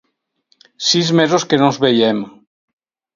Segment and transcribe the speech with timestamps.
[0.85, 2.23] Sis mesos que no ens veiem!